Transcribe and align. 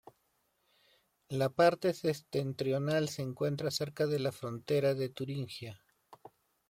La 1.29 1.49
parte 1.49 1.93
septentrional 1.93 3.07
se 3.07 3.21
encuentra 3.21 3.69
cerca 3.69 4.07
de 4.07 4.17
la 4.17 4.31
frontera 4.31 4.95
de 4.95 5.09
Turingia. 5.09 5.79